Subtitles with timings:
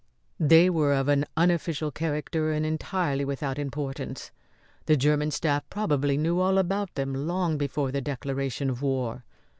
[0.39, 4.31] "They were of an unofficial character and entirely without importance.
[4.87, 9.23] The German Staff probably knew all about them long before the declaration of war.